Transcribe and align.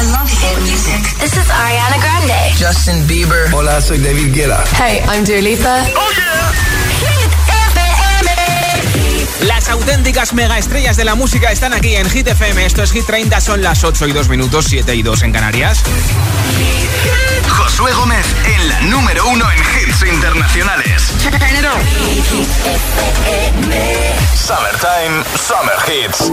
I 0.00 0.02
love 0.12 0.30
hit 0.30 0.56
music. 0.62 1.02
This 1.18 1.36
is 1.36 1.50
Ariana 1.50 2.00
Grande. 2.00 2.54
Justin 2.56 3.06
Bieber. 3.06 3.52
Hola, 3.52 3.82
soy 3.82 3.98
David 3.98 4.32
Guetta. 4.32 4.64
Hey, 4.78 5.02
I'm 5.06 5.24
Dua 5.24 5.42
Lipa. 5.42 5.84
Oh 5.94 6.10
yeah. 6.16 6.52
Hit 7.04 7.30
FM. 7.68 9.46
Las 9.46 9.68
auténticas 9.68 10.32
mega 10.32 10.56
estrellas 10.56 10.96
de 10.96 11.04
la 11.04 11.14
música 11.14 11.52
están 11.52 11.74
aquí 11.74 11.96
en 11.96 12.08
Hit 12.08 12.28
FM. 12.28 12.64
Esto 12.64 12.82
es 12.82 12.92
Hit 12.92 13.04
30, 13.04 13.42
son 13.42 13.60
las 13.60 13.84
8 13.84 14.06
y 14.06 14.12
2 14.12 14.30
minutos, 14.30 14.64
7 14.70 14.94
y 14.94 15.02
2 15.02 15.22
en 15.22 15.32
Canarias. 15.32 15.82
Josué 17.50 17.92
Gómez 17.92 18.24
en 18.46 18.68
la 18.70 18.80
número 18.80 19.28
uno 19.28 19.44
en 19.52 19.58
hits 19.58 20.02
internacionales. 20.10 21.12
Summertime, 24.34 25.24
Summer 25.36 25.76
Hits. 25.86 26.32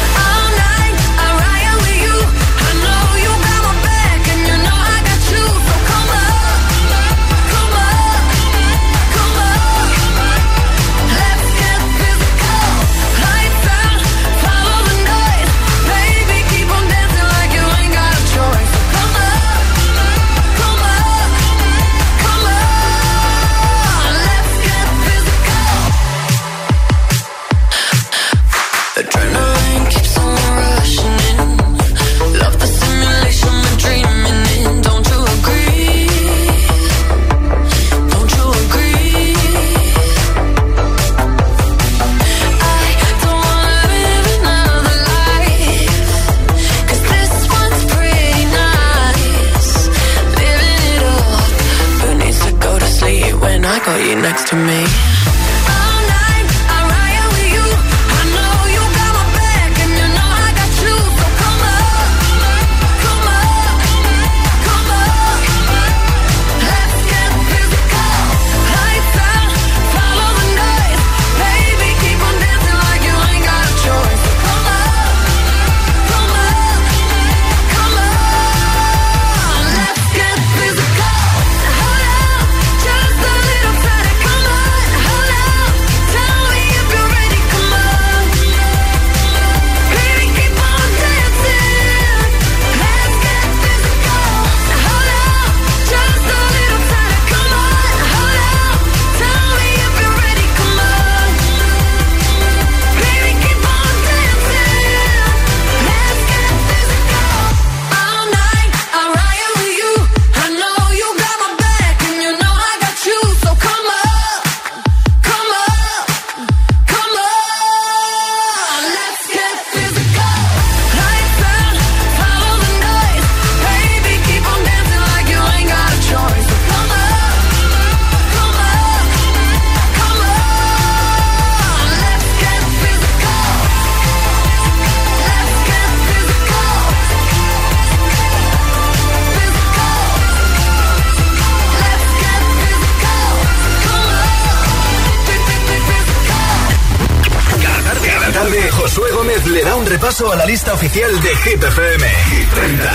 A 150.29 150.35
la 150.35 150.45
lista 150.45 150.73
oficial 150.73 151.09
de 151.21 151.35
Hit 151.37 151.63
FM. 151.63 152.07
Hit 152.07 152.49
30. 152.53 152.91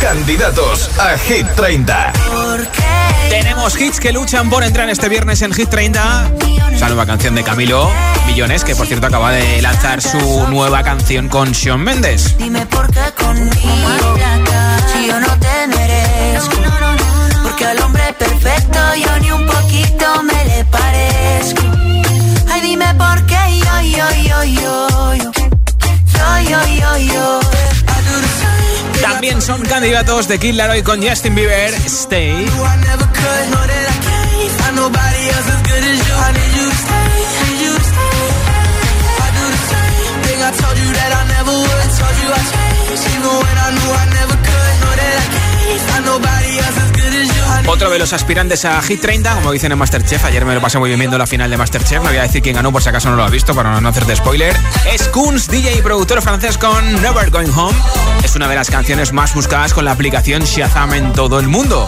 Candidatos 0.00 0.90
a 0.98 1.18
Hit 1.18 1.46
30. 1.56 2.12
Tenemos 3.28 3.80
hits 3.80 3.98
que 3.98 4.12
luchan 4.12 4.48
por 4.48 4.62
entrar 4.62 4.88
este 4.88 5.08
viernes 5.08 5.42
en 5.42 5.52
Hit 5.52 5.68
30. 5.68 6.30
Esa 6.72 6.86
nueva 6.86 7.04
canción 7.04 7.34
de 7.34 7.42
Camilo 7.42 7.90
Millones, 8.26 8.64
que 8.64 8.76
por 8.76 8.86
cierto 8.86 9.08
acaba 9.08 9.32
de 9.32 9.60
lanzar 9.60 10.00
su 10.00 10.46
nueva 10.48 10.82
canción 10.84 11.28
con 11.28 11.54
Sean 11.54 11.80
Mendes. 11.80 12.36
Dime 12.38 12.64
por 12.66 12.86
qué 12.92 13.12
conmigo, 13.18 14.16
si 14.92 15.06
yo 15.06 15.18
no 15.20 15.38
te 15.38 15.66
merezco. 15.66 16.56
Porque 17.42 17.66
al 17.66 17.80
hombre 17.80 18.14
perfecto 18.18 18.78
yo 18.94 19.18
ni 19.20 19.30
un 19.32 19.46
poquito 19.46 20.22
me 20.22 20.44
le 20.44 20.64
parezco. 20.66 21.62
Dime 22.70 22.94
por 22.94 23.26
qué 23.26 23.58
yo, 23.58 23.80
yo, 23.80 24.08
yo, 24.14 24.44
yo, 26.78 26.96
yo. 26.98 27.40
También 29.02 29.42
son 29.42 29.60
candidatos 29.62 30.28
de 30.28 30.38
Kid 30.38 30.54
Laroi 30.54 30.80
con 30.84 31.02
Justin 31.02 31.34
Bieber, 31.34 31.74
Stay. 31.86 32.46
Otro 47.70 47.88
de 47.88 48.00
los 48.00 48.12
aspirantes 48.12 48.64
a 48.64 48.82
Hit 48.82 49.00
30, 49.00 49.32
como 49.36 49.52
dicen 49.52 49.70
en 49.70 49.78
Masterchef, 49.78 50.24
ayer 50.24 50.44
me 50.44 50.56
lo 50.56 50.60
pasé 50.60 50.80
muy 50.80 50.88
bien 50.88 50.98
viendo 50.98 51.16
la 51.16 51.26
final 51.28 51.48
de 51.48 51.56
Masterchef, 51.56 52.02
me 52.02 52.08
voy 52.08 52.16
a 52.16 52.22
decir 52.22 52.42
quién 52.42 52.56
ganó 52.56 52.72
por 52.72 52.82
si 52.82 52.88
acaso 52.88 53.10
no 53.10 53.14
lo 53.14 53.22
ha 53.22 53.30
visto, 53.30 53.54
para 53.54 53.80
no 53.80 53.88
hacerte 53.88 54.16
spoiler. 54.16 54.56
Es 54.92 55.06
Kunz, 55.06 55.46
DJ 55.46 55.76
y 55.76 55.80
productor 55.80 56.20
francés 56.20 56.58
con 56.58 57.00
Never 57.00 57.30
Going 57.30 57.52
Home. 57.56 57.78
Es 58.24 58.34
una 58.34 58.48
de 58.48 58.56
las 58.56 58.70
canciones 58.70 59.12
más 59.12 59.34
buscadas 59.34 59.72
con 59.72 59.84
la 59.84 59.92
aplicación 59.92 60.42
Shazam 60.42 60.94
en 60.94 61.12
todo 61.12 61.38
el 61.38 61.46
mundo. 61.46 61.86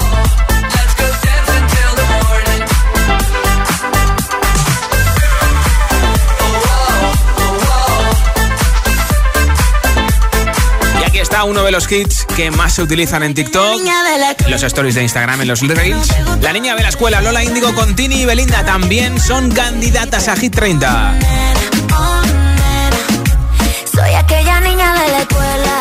Uno 11.44 11.62
de 11.64 11.72
los 11.72 11.90
hits 11.90 12.24
que 12.36 12.50
más 12.50 12.74
se 12.74 12.82
utilizan 12.82 13.22
en 13.22 13.34
TikTok, 13.34 13.80
los 14.48 14.62
stories 14.62 14.94
de 14.94 15.02
Instagram, 15.02 15.40
en 15.40 15.48
los 15.48 15.60
reels. 15.60 16.08
La 16.40 16.52
niña 16.52 16.74
de 16.74 16.82
la 16.82 16.88
escuela, 16.88 17.20
Lola 17.20 17.42
Índigo 17.42 17.74
con 17.74 17.96
Tini 17.96 18.22
y 18.22 18.24
Belinda, 18.24 18.64
también 18.64 19.20
son 19.20 19.50
candidatas 19.50 20.28
a 20.28 20.36
Hit 20.36 20.54
30. 20.54 21.18
Soy 23.94 24.14
aquella 24.14 24.60
niña 24.60 24.92
de 24.92 25.08
la 25.08 25.18
escuela, 25.18 25.80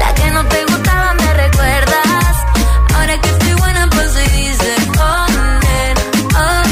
la 0.00 0.14
que 0.14 0.30
no 0.30 0.44
te 0.46 0.64
gustaba, 0.64 1.14
me 1.14 1.34
recuerdas. 1.34 2.36
Ahora 2.94 3.20
que 3.20 3.28
estoy 3.28 3.54
buena, 3.54 3.88
pues 3.90 4.12
se 4.12 4.22
dice, 4.36 4.76
oh, 4.98 5.26
oh, 6.34 6.62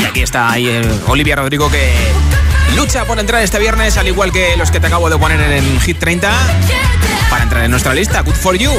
Y 0.00 0.04
aquí 0.04 0.22
está 0.22 0.52
ahí 0.52 0.68
eh, 0.68 1.00
Olivia 1.06 1.36
Rodrigo 1.36 1.70
que 1.70 1.92
lucha 2.76 3.04
por 3.04 3.18
entrar 3.18 3.42
este 3.42 3.58
viernes, 3.58 3.96
al 3.96 4.06
igual 4.06 4.32
que 4.32 4.56
los 4.56 4.70
que 4.70 4.80
te 4.80 4.86
acabo 4.86 5.08
de 5.10 5.18
poner 5.18 5.40
en 5.40 5.52
el 5.52 5.80
Hit 5.80 5.98
30, 5.98 6.30
para 7.30 7.42
entrar 7.42 7.64
en 7.64 7.70
nuestra 7.70 7.94
lista, 7.94 8.20
Good 8.20 8.34
for 8.34 8.56
You. 8.56 8.72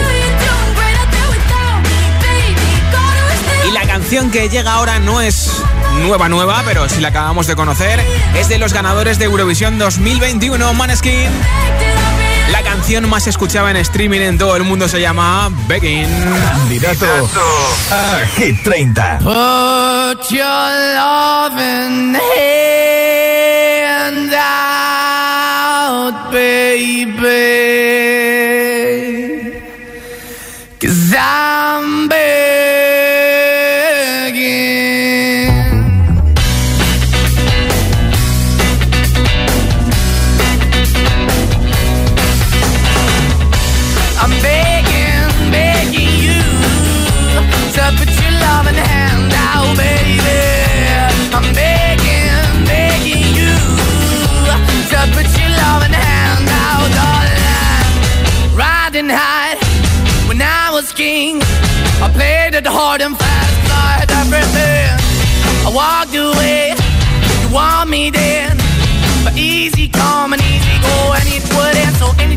Y 3.67 3.71
la 3.71 3.81
canción 3.83 4.31
que 4.31 4.49
llega 4.49 4.73
ahora 4.73 4.99
no 4.99 5.21
es 5.21 5.51
nueva 6.03 6.29
nueva, 6.29 6.61
pero 6.65 6.87
si 6.89 7.01
la 7.01 7.09
acabamos 7.09 7.47
de 7.47 7.55
conocer, 7.55 7.99
es 8.35 8.49
de 8.49 8.57
los 8.57 8.73
ganadores 8.73 9.17
de 9.17 9.25
Eurovisión 9.25 9.79
2021, 9.79 10.73
Maneskin. 10.73 11.29
La 12.51 12.61
canción 12.61 13.09
más 13.09 13.27
escuchada 13.27 13.71
en 13.71 13.77
streaming 13.77 14.21
en 14.21 14.38
todo 14.38 14.55
el 14.55 14.63
mundo 14.63 14.88
se 14.88 15.01
llama 15.01 15.49
Begging. 15.67 16.07
Candidato 16.51 17.05
a 17.91 18.25
Hit 18.38 18.63
30. 18.63 19.19
Put 19.19 20.29
your 20.29 20.41
loving 20.95 22.15
hand 22.15 23.04
I'm 31.17 31.94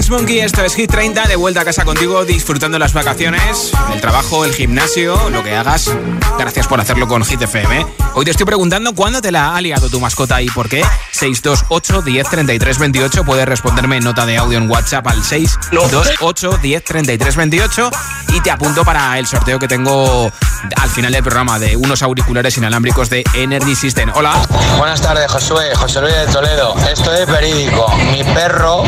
Dance 0.00 0.12
Monkey, 0.12 0.40
esto 0.40 0.64
es 0.64 0.74
Hit 0.76 0.90
30, 0.90 1.26
de 1.26 1.36
vuelta 1.36 1.60
a 1.60 1.64
casa 1.66 1.84
contigo, 1.84 2.24
disfrutando 2.24 2.78
las 2.78 2.94
vacaciones, 2.94 3.70
el 3.92 4.00
trabajo, 4.00 4.46
el 4.46 4.54
gimnasio, 4.54 5.28
lo 5.28 5.44
que 5.44 5.54
hagas. 5.54 5.90
Gracias 6.38 6.66
por 6.66 6.80
hacerlo 6.80 7.06
con 7.06 7.22
Hit 7.22 7.42
FM. 7.42 7.84
Hoy 8.14 8.24
te 8.24 8.30
estoy 8.30 8.46
preguntando 8.46 8.94
cuándo 8.94 9.20
te 9.20 9.30
la 9.30 9.54
ha 9.54 9.60
liado 9.60 9.90
tu 9.90 10.00
mascota 10.00 10.40
y 10.40 10.48
por 10.48 10.70
qué. 10.70 10.82
628 11.12 12.00
10 12.00 12.30
33 12.30 12.78
28. 12.78 13.24
Puedes 13.24 13.46
responderme 13.46 13.98
en 13.98 14.04
nota 14.04 14.24
de 14.24 14.38
audio 14.38 14.56
en 14.56 14.70
WhatsApp 14.70 15.06
al 15.06 15.22
628 15.22 16.58
10 16.62 16.84
33 16.84 17.36
28 17.36 17.90
y 18.32 18.40
te 18.40 18.50
apunto 18.50 18.84
para 18.84 19.18
el 19.18 19.26
sorteo 19.26 19.58
que 19.58 19.68
tengo 19.68 20.32
al 20.76 20.88
final 20.88 21.12
del 21.12 21.22
programa 21.22 21.58
de 21.58 21.76
unos 21.76 22.02
auriculares 22.02 22.56
inalámbricos 22.56 23.10
de 23.10 23.22
Energy 23.34 23.76
System. 23.76 24.10
Hola. 24.14 24.40
Buenas 24.78 25.02
tardes, 25.02 25.30
Josué. 25.30 25.74
José 25.74 26.00
Luis 26.00 26.14
de 26.14 26.26
Toledo. 26.26 26.74
Esto 26.90 27.12
es 27.12 27.26
verídico. 27.26 27.86
Mi 28.12 28.24
perro 28.24 28.82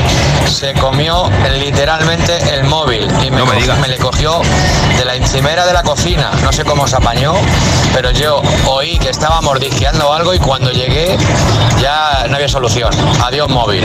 se 0.47 0.73
comió 0.75 1.02
literalmente 1.59 2.39
el 2.55 2.65
móvil 2.65 3.09
y 3.25 3.31
me, 3.31 3.43
me, 3.45 3.89
le 3.89 3.99
cogió 3.99 4.41
de 4.97 5.05
la 5.05 5.17
encimera 5.17 5.67
de 5.67 5.73
la 5.73 5.83
cocina. 5.83 6.31
No 6.43 6.53
sé 6.53 6.65
cómo 6.65 6.87
se 6.87 6.97
apañó, 6.97 7.35
pero 7.93 8.13
yo 8.13 8.41
oí 8.67 8.99
que 8.99 9.09
estaba 9.09 9.41
mordisqueando 9.41 10.13
algo 10.13 10.33
y 10.33 10.39
cuando 10.39 10.71
llegué 10.71 11.17
ya 11.81 12.27
no 12.29 12.37
había 12.37 12.49
solución. 12.49 12.91
Adiós 13.25 13.49
móvil. 13.49 13.85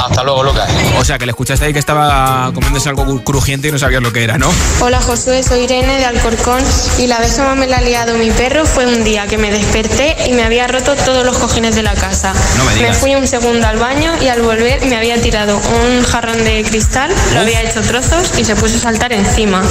Hasta 0.00 0.22
luego, 0.22 0.44
Lucas. 0.44 0.70
O 0.98 1.04
sea, 1.04 1.18
que 1.18 1.26
le 1.26 1.32
escuchaste 1.32 1.64
ahí 1.64 1.72
que 1.72 1.80
estaba 1.80 2.52
comiéndose 2.54 2.88
algo 2.88 3.24
crujiente 3.24 3.68
y 3.68 3.72
no 3.72 3.78
sabías 3.78 4.02
lo 4.02 4.12
que 4.12 4.22
era, 4.22 4.38
¿no? 4.38 4.50
Hola, 4.80 5.00
Josué. 5.00 5.42
Soy 5.42 5.64
Irene 5.64 5.98
de 5.98 6.04
Alcorcón 6.04 6.62
y 6.98 7.08
la 7.08 7.18
vez 7.18 7.34
que 7.34 7.42
más 7.42 7.56
me 7.56 7.66
la 7.66 7.78
ha 7.78 7.80
liado 7.80 8.14
mi 8.14 8.30
perro 8.30 8.64
fue 8.64 8.86
un 8.86 9.02
día 9.02 9.26
que 9.26 9.38
me 9.38 9.50
desperté 9.50 10.16
y 10.28 10.32
me 10.32 10.44
había 10.44 10.68
roto 10.68 10.94
todos 10.94 11.24
los 11.24 11.36
cojines 11.38 11.74
de 11.74 11.82
la 11.82 11.94
casa. 11.94 12.32
me, 12.80 12.92
fui 12.92 13.14
un 13.16 13.26
segundo 13.26 13.66
al 13.66 13.78
baño 13.78 14.12
y 14.20 14.28
al 14.28 14.42
volver 14.42 14.84
me 14.86 14.96
había 14.96 15.20
tirado 15.20 15.56
un 15.56 16.04
jarrón 16.04 16.43
de 16.44 16.62
cristal, 16.62 17.10
lo 17.32 17.40
había 17.40 17.62
hecho 17.62 17.80
trozos 17.80 18.38
y 18.38 18.44
se 18.44 18.54
puso 18.54 18.76
a 18.76 18.80
saltar 18.80 19.12
encima. 19.12 19.62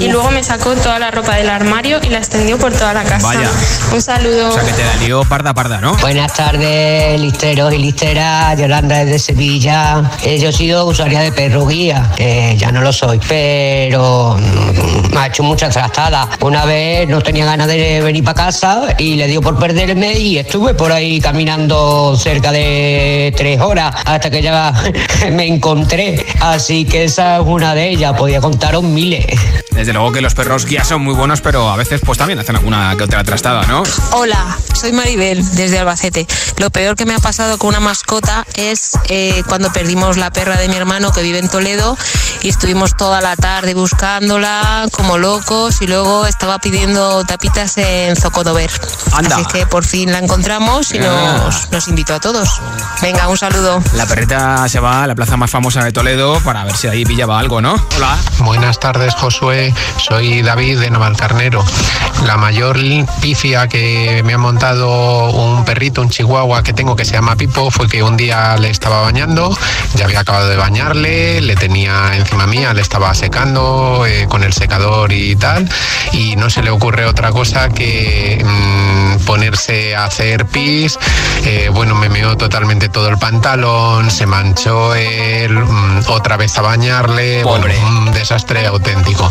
Y 0.00 0.08
luego 0.08 0.30
me 0.30 0.42
sacó 0.42 0.74
toda 0.74 0.98
la 0.98 1.10
ropa 1.10 1.36
del 1.36 1.50
armario 1.50 2.00
y 2.02 2.08
la 2.08 2.18
extendió 2.18 2.58
por 2.58 2.72
toda 2.72 2.94
la 2.94 3.04
casa. 3.04 3.26
Vaya. 3.26 3.50
Un 3.92 4.02
saludo. 4.02 4.48
O 4.48 4.52
sea 4.52 4.64
que 4.64 4.72
te 4.72 4.84
la 4.84 4.96
lió 4.96 5.24
parda 5.24 5.54
parda, 5.54 5.80
¿no? 5.80 5.96
Buenas 5.96 6.32
tardes, 6.34 7.20
listeros 7.20 7.72
y 7.74 7.78
listeras. 7.78 8.58
Yolanda 8.58 9.04
desde 9.04 9.18
Sevilla. 9.18 10.10
Eh, 10.22 10.38
yo 10.38 10.48
he 10.48 10.52
sido 10.52 10.86
usuaria 10.86 11.20
de 11.20 11.32
perro 11.32 11.66
guía, 11.66 12.10
ya 12.56 12.72
no 12.72 12.80
lo 12.80 12.92
soy, 12.92 13.20
pero 13.28 14.36
mm, 14.38 15.12
me 15.12 15.20
ha 15.20 15.26
hecho 15.26 15.42
muchas 15.42 15.72
trastadas. 15.72 16.28
Una 16.40 16.64
vez 16.64 17.08
no 17.08 17.20
tenía 17.20 17.44
ganas 17.44 17.66
de 17.66 18.00
venir 18.00 18.24
para 18.24 18.46
casa 18.46 18.94
y 18.98 19.16
le 19.16 19.26
dio 19.26 19.40
por 19.40 19.58
perderme 19.58 20.18
y 20.18 20.38
estuve 20.38 20.74
por 20.74 20.92
ahí 20.92 21.20
caminando 21.20 22.16
cerca 22.16 22.52
de 22.52 23.32
tres 23.36 23.60
horas 23.60 23.94
hasta 24.04 24.30
que 24.30 24.42
ya 24.42 24.72
me 25.32 25.46
encontré. 25.46 26.21
Así 26.40 26.84
que 26.84 27.04
esa 27.04 27.36
es 27.36 27.42
una 27.46 27.74
de 27.74 27.90
ellas, 27.90 28.14
podía 28.16 28.40
contaros 28.40 28.82
miles. 28.82 29.26
Desde 29.70 29.92
luego 29.92 30.12
que 30.12 30.20
los 30.20 30.34
perros 30.34 30.66
guías 30.66 30.86
son 30.86 31.02
muy 31.02 31.14
buenos, 31.14 31.40
pero 31.40 31.70
a 31.70 31.76
veces 31.76 32.00
pues 32.04 32.18
también 32.18 32.38
hacen 32.38 32.56
alguna 32.56 32.94
que 32.96 33.04
otra 33.04 33.24
trastada, 33.24 33.64
¿no? 33.66 33.82
Hola, 34.12 34.58
soy 34.78 34.92
Maribel 34.92 35.42
desde 35.56 35.78
Albacete. 35.78 36.26
Lo 36.58 36.70
peor 36.70 36.94
que 36.94 37.06
me 37.06 37.14
ha 37.14 37.18
pasado 37.18 37.58
con 37.58 37.70
una 37.70 37.80
mascota 37.80 38.46
es 38.56 38.92
eh, 39.08 39.42
cuando 39.48 39.72
perdimos 39.72 40.16
la 40.16 40.30
perra 40.30 40.56
de 40.56 40.68
mi 40.68 40.76
hermano 40.76 41.10
que 41.12 41.22
vive 41.22 41.38
en 41.38 41.48
Toledo 41.48 41.96
y 42.42 42.48
estuvimos 42.48 42.96
toda 42.96 43.20
la 43.20 43.34
tarde 43.36 43.74
buscándola 43.74 44.88
como 44.92 45.16
locos 45.16 45.80
y 45.80 45.86
luego 45.86 46.26
estaba 46.26 46.58
pidiendo 46.58 47.24
tapitas 47.24 47.78
en 47.78 48.14
Zocodover. 48.16 48.70
Así 49.12 49.44
que 49.52 49.66
por 49.66 49.84
fin 49.84 50.12
la 50.12 50.18
encontramos 50.18 50.92
y 50.92 50.98
nos, 50.98 51.70
nos 51.70 51.88
invitó 51.88 52.14
a 52.14 52.20
todos. 52.20 52.60
Venga, 53.00 53.28
un 53.28 53.38
saludo. 53.38 53.82
La 53.94 54.06
perrita 54.06 54.68
se 54.68 54.80
va 54.80 55.04
a 55.04 55.06
la 55.06 55.14
plaza 55.14 55.36
más 55.36 55.50
famosa 55.50 55.82
de 55.82 55.92
Toledo 55.92 56.11
para 56.44 56.64
ver 56.64 56.76
si 56.76 56.88
ahí 56.88 57.06
pillaba 57.06 57.38
algo, 57.38 57.62
¿no? 57.62 57.74
Hola. 57.96 58.18
Buenas 58.40 58.78
tardes, 58.78 59.14
Josué 59.14 59.72
soy 59.96 60.42
David 60.42 60.80
de 60.80 60.90
Navalcarnero. 60.90 61.64
La 62.26 62.36
mayor 62.36 62.78
pifia 63.20 63.66
que 63.66 64.22
me 64.24 64.34
ha 64.34 64.38
montado 64.38 65.30
un 65.30 65.64
perrito, 65.64 66.02
un 66.02 66.10
chihuahua 66.10 66.62
que 66.62 66.72
tengo 66.72 66.96
que 66.96 67.04
se 67.04 67.12
llama 67.12 67.36
Pipo, 67.36 67.70
fue 67.70 67.88
que 67.88 68.02
un 68.02 68.16
día 68.16 68.56
le 68.56 68.68
estaba 68.68 69.00
bañando, 69.00 69.56
ya 69.94 70.04
había 70.04 70.20
acabado 70.20 70.48
de 70.48 70.56
bañarle, 70.56 71.40
le 71.40 71.56
tenía 71.56 72.14
encima 72.14 72.46
mía, 72.46 72.74
le 72.74 72.82
estaba 72.82 73.14
secando 73.14 74.04
eh, 74.06 74.26
con 74.28 74.44
el 74.44 74.52
secador 74.52 75.12
y 75.12 75.34
tal, 75.36 75.68
y 76.12 76.36
no 76.36 76.50
se 76.50 76.62
le 76.62 76.70
ocurre 76.70 77.06
otra 77.06 77.30
cosa 77.30 77.70
que 77.70 78.44
mm, 78.44 79.24
ponerse 79.24 79.96
a 79.96 80.04
hacer 80.04 80.46
pis. 80.46 80.98
Eh, 81.44 81.70
bueno, 81.72 81.94
me 81.94 82.08
meó 82.08 82.36
totalmente 82.36 82.88
todo 82.88 83.08
el 83.08 83.18
pantalón, 83.18 84.10
se 84.10 84.26
manchó 84.26 84.94
él, 84.94 85.58
mm, 85.58 86.01
otra 86.08 86.36
vez 86.36 86.56
a 86.58 86.62
bañarle, 86.62 87.44
bueno, 87.44 87.66
un 87.86 88.12
desastre 88.12 88.66
auténtico. 88.66 89.30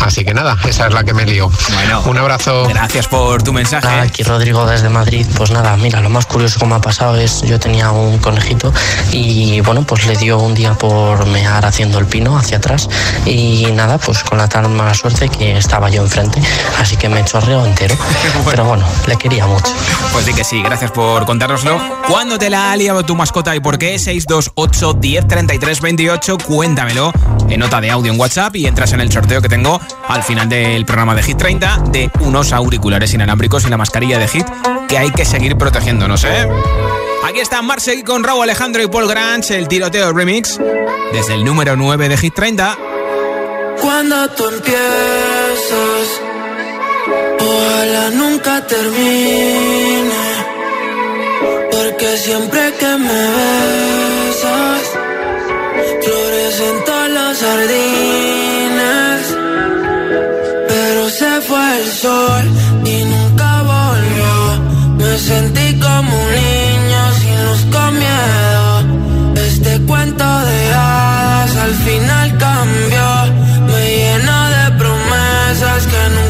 Así 0.00 0.24
que 0.24 0.34
nada, 0.34 0.56
esa 0.66 0.86
es 0.86 0.94
la 0.94 1.04
que 1.04 1.14
me 1.14 1.24
lío. 1.24 1.50
Bueno, 1.74 2.02
un 2.06 2.18
abrazo. 2.18 2.66
Gracias 2.68 3.08
por 3.08 3.42
tu 3.42 3.52
mensaje. 3.52 3.88
Aquí 3.88 4.22
Rodrigo 4.22 4.66
desde 4.66 4.88
Madrid. 4.88 5.26
Pues 5.36 5.50
nada, 5.50 5.76
mira, 5.76 6.00
lo 6.00 6.10
más 6.10 6.26
curioso 6.26 6.58
que 6.58 6.66
me 6.66 6.74
ha 6.74 6.80
pasado 6.80 7.16
es 7.16 7.42
yo 7.42 7.58
tenía 7.58 7.90
un 7.90 8.18
conejito 8.18 8.72
y 9.12 9.60
bueno, 9.60 9.82
pues 9.82 10.06
le 10.06 10.16
dio 10.16 10.38
un 10.38 10.54
día 10.54 10.74
por 10.74 11.26
mear 11.26 11.64
haciendo 11.66 11.98
el 11.98 12.06
pino 12.06 12.36
hacia 12.36 12.58
atrás 12.58 12.88
y 13.24 13.66
nada, 13.72 13.98
pues 13.98 14.24
con 14.24 14.38
la 14.38 14.48
tan 14.48 14.74
mala 14.74 14.94
suerte 14.94 15.28
que 15.28 15.56
estaba 15.56 15.90
yo 15.90 16.02
enfrente, 16.02 16.40
así 16.78 16.96
que 16.96 17.08
me 17.08 17.24
chorreo 17.24 17.64
entero. 17.64 17.96
Pero 18.44 18.64
bueno, 18.64 18.86
le 19.06 19.16
quería 19.16 19.46
mucho. 19.46 19.72
Pues 20.12 20.24
sí 20.24 20.34
que 20.34 20.44
sí, 20.44 20.62
gracias 20.62 20.90
por 20.90 21.24
contárnoslo. 21.26 21.80
¿Cuándo 22.08 22.38
te 22.38 22.50
la 22.50 22.72
ha 22.72 22.76
liado 22.76 23.04
tu 23.04 23.14
mascota 23.14 23.54
y 23.54 23.60
por 23.60 23.78
qué? 23.78 23.98
628 23.98 24.94
10 24.94 25.28
33 25.28 25.82
28, 25.90 26.38
cuéntamelo 26.46 27.12
en 27.48 27.58
nota 27.58 27.80
de 27.80 27.90
audio 27.90 28.12
en 28.12 28.20
WhatsApp 28.20 28.54
y 28.54 28.64
entras 28.64 28.92
en 28.92 29.00
el 29.00 29.10
sorteo 29.10 29.42
que 29.42 29.48
tengo 29.48 29.80
al 30.06 30.22
final 30.22 30.48
del 30.48 30.84
programa 30.84 31.16
de 31.16 31.22
Hit 31.24 31.36
30 31.36 31.82
de 31.90 32.08
unos 32.20 32.52
auriculares 32.52 33.12
inalámbricos 33.12 33.66
y 33.66 33.70
la 33.70 33.76
mascarilla 33.76 34.16
de 34.20 34.28
Hit 34.28 34.46
que 34.86 34.98
hay 34.98 35.10
que 35.10 35.24
seguir 35.24 35.56
protegiéndonos, 35.56 36.22
¿eh? 36.22 36.48
Aquí 37.24 37.40
está 37.40 37.60
Marseille 37.60 38.04
con 38.04 38.22
Raúl 38.22 38.44
Alejandro 38.44 38.80
y 38.84 38.86
Paul 38.86 39.08
Granch, 39.08 39.50
el 39.50 39.66
tiroteo 39.66 40.12
remix, 40.12 40.60
desde 41.12 41.34
el 41.34 41.44
número 41.44 41.74
9 41.74 42.08
de 42.08 42.16
Hit 42.16 42.34
30. 42.34 42.78
Cuando 43.80 44.28
tú 44.28 44.44
empiezas, 44.48 46.20
ojalá 47.40 48.10
nunca 48.10 48.64
termine, 48.64 50.12
porque 51.72 52.16
siempre 52.16 52.74
que 52.78 52.96
me 52.96 53.26
besas, 53.34 54.09
florecen 56.02 56.84
todas 56.84 57.10
las 57.10 57.38
sardinas, 57.38 59.22
pero 60.68 61.08
se 61.10 61.40
fue 61.48 61.78
el 61.80 61.88
sol 62.04 62.44
y 62.84 63.04
nunca 63.04 63.62
volvió, 63.62 64.34
me 64.98 65.18
sentí 65.18 65.78
como 65.80 66.10
un 66.24 66.30
niño 66.32 66.60
este 69.60 69.78
cuento 69.86 70.24
de 70.24 70.72
hadas 70.72 71.56
al 71.56 71.74
final 71.86 72.38
cambió. 72.38 73.08
Me 73.66 73.96
llena 73.96 74.38
de 74.56 74.78
promesas 74.78 75.86
que 75.86 76.02
nunca 76.16 76.29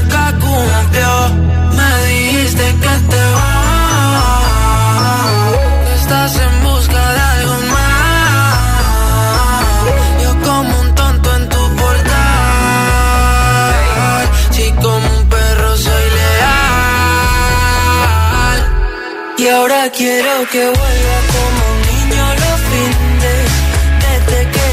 ahora 19.61 19.91
quiero 19.91 20.49
que 20.51 20.65
vuelva 20.65 21.19
como 21.35 21.71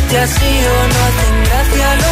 te 0.10 0.17
has 0.17 0.32
ido, 0.41 0.74
no 0.91 1.00
hacen 1.08 1.44
gracia 1.44 1.96
los 1.96 2.07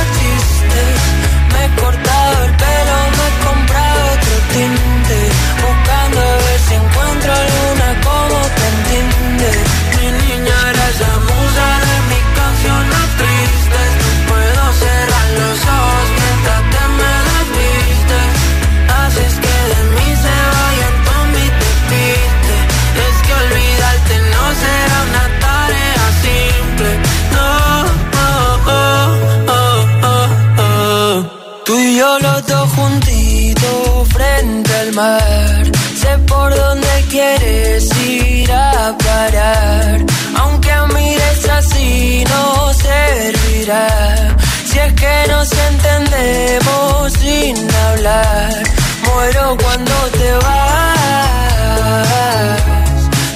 Cuando 49.48 49.94
te 50.18 50.32
vas. 50.38 51.30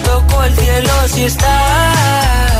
Toco 0.03 0.43
el 0.43 0.55
cielo 0.55 1.07
si 1.07 1.25
estás 1.25 2.58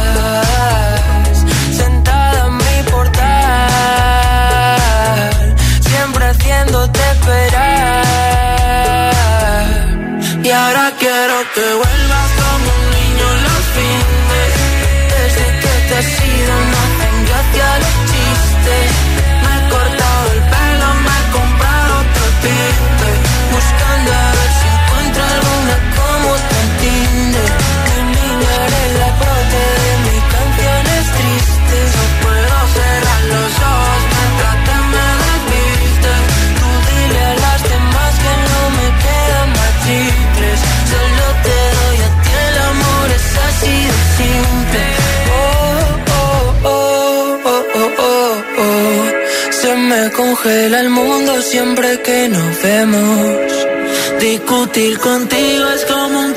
congela 50.70 50.82
el 50.82 50.90
mundo 50.90 51.42
siempre 51.42 52.02
que 52.02 52.30
nos 52.30 52.62
vemos. 52.62 53.38
Discutir 54.20 55.00
contigo 55.00 55.70
es 55.70 55.86
como 55.86 56.20
un 56.20 56.29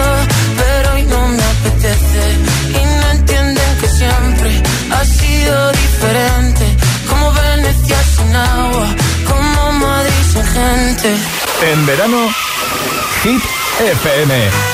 pero 0.00 0.94
hoy 0.94 1.02
no 1.04 1.28
me 1.28 1.42
apetece. 1.42 2.22
Y 2.70 3.00
no 3.00 3.10
entienden 3.10 3.78
que 3.80 3.88
siempre 3.88 4.62
ha 4.90 5.04
sido 5.04 5.72
diferente. 5.72 6.64
Como 7.08 7.32
Venecia 7.32 7.98
sin 8.16 8.36
agua, 8.36 8.86
como 9.28 9.72
Madrid 9.72 10.24
sin 10.32 10.44
gente. 10.44 11.16
En 11.72 11.86
verano, 11.86 12.28
Hit 13.22 13.42
FM. 13.80 14.73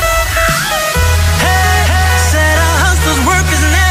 work 3.19 3.45
is 3.51 3.61
never 3.61 3.90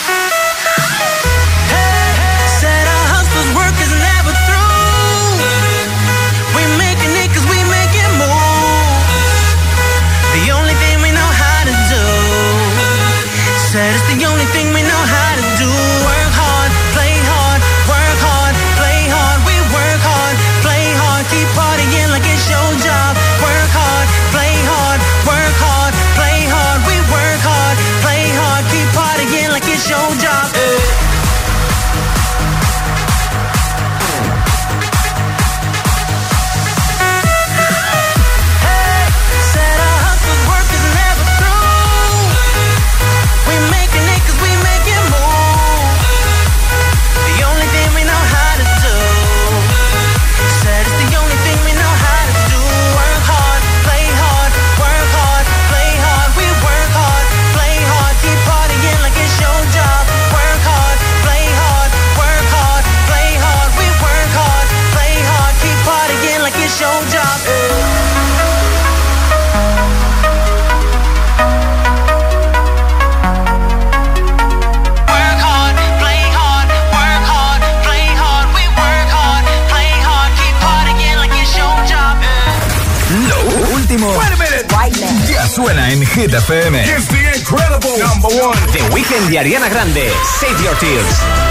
Ariana 89.41 89.69
Grande. 89.69 90.07
Save 90.23 90.61
Your 90.61 90.75
Tears. 90.75 91.50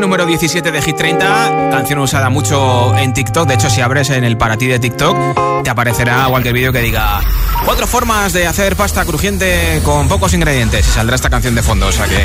Número 0.00 0.24
17 0.24 0.72
de 0.72 0.80
Hit 0.80 0.96
30, 0.96 1.70
canción 1.70 1.98
usada 1.98 2.30
mucho 2.30 2.96
en 2.96 3.12
TikTok. 3.12 3.46
De 3.46 3.54
hecho, 3.54 3.68
si 3.68 3.82
abres 3.82 4.08
en 4.08 4.24
el 4.24 4.38
para 4.38 4.56
ti 4.56 4.66
de 4.66 4.78
TikTok, 4.78 5.62
te 5.62 5.70
aparecerá 5.70 6.26
cualquier 6.28 6.54
vídeo 6.54 6.72
que 6.72 6.80
diga 6.80 7.20
cuatro 7.64 7.86
formas 7.86 8.32
de 8.32 8.46
hacer 8.46 8.74
pasta 8.74 9.04
crujiente 9.04 9.80
con 9.84 10.08
pocos 10.08 10.32
ingredientes. 10.32 10.88
Y 10.88 10.90
saldrá 10.90 11.16
esta 11.16 11.28
canción 11.28 11.54
de 11.54 11.62
fondo. 11.62 11.88
O 11.88 11.92
sea 11.92 12.06
que 12.06 12.24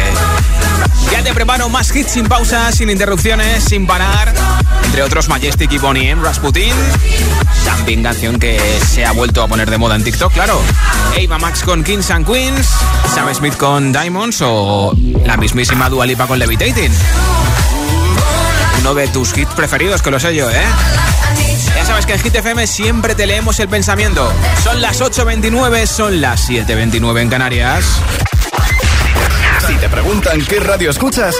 ya 1.12 1.22
te 1.24 1.34
preparo 1.34 1.68
más 1.68 1.94
hits 1.94 2.12
sin 2.12 2.28
pausas, 2.28 2.74
sin 2.76 2.90
interrupciones, 2.90 3.66
sin 3.66 3.86
parar. 3.86 4.34
Entre 4.86 5.04
otros, 5.04 5.28
Majestic 5.28 5.72
y 5.74 5.78
Bonnie 5.78 6.10
M, 6.10 6.24
Rasputin. 6.24 6.74
También 7.66 8.02
canción 8.02 8.40
que 8.40 8.60
se 8.88 9.06
ha 9.06 9.12
vuelto 9.12 9.44
a 9.44 9.48
poner 9.48 9.70
de 9.70 9.78
moda 9.78 9.96
en 9.98 10.04
TikTok, 10.06 10.32
claro. 10.34 10.62
Ava 11.22 11.38
Max 11.38 11.64
con 11.64 11.84
Kings 11.84 12.12
and 12.12 12.26
Queens, 12.26 12.70
Sam 13.14 13.34
Smith 13.36 13.58
con 13.58 13.92
Diamonds 13.92 14.42
o 14.42 14.94
la 15.26 15.36
mismísima 15.36 15.90
Dua 15.90 16.06
Lipa 16.06 16.28
con 16.28 16.40
Levitating 16.40 16.94
uno 18.88 18.96
de 18.96 19.08
tus 19.10 19.38
hits 19.38 19.54
preferidos, 19.54 20.02
que 20.02 20.10
lo 20.12 20.18
sé 20.18 20.34
yo, 20.34 20.50
¿eh? 20.50 20.64
Ya 21.76 21.86
sabes 21.86 22.06
que 22.06 22.14
en 22.14 22.20
Hit 22.22 22.36
FM 22.36 22.66
siempre 22.68 23.16
te 23.16 23.28
leemos 23.28 23.60
el 23.60 23.68
pensamiento. 23.68 24.32
Son 24.64 24.82
las 24.82 25.02
8.29, 25.02 25.86
son 25.86 26.22
las 26.22 26.50
7.29 26.50 27.22
en 27.22 27.30
Canarias. 27.30 27.84
Si 29.68 29.74
te 29.76 29.90
preguntan 29.90 30.42
qué 30.46 30.62
radio 30.62 30.90
escuchas, 30.90 31.36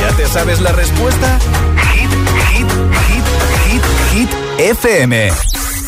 ¿ya 0.00 0.16
te 0.16 0.28
sabes 0.28 0.60
la 0.60 0.70
respuesta? 0.70 1.38
Hit, 1.92 2.10
hit, 2.52 2.68
hit, 3.08 3.82
hit, 4.12 4.28
hit, 4.28 4.30
FM. 4.58 5.51